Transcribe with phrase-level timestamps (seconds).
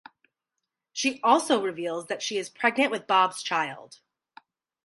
[0.93, 3.99] She also reveals that she is pregnant with Bob's child.